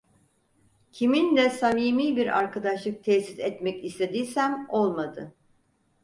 Kiminle 0.91 1.49
samimi 1.49 2.15
bir 2.15 2.37
arkadaşlık 2.39 3.03
tesis 3.03 3.39
etmek 3.39 3.85
istediysem 3.85 4.65
olmadı… 4.69 5.33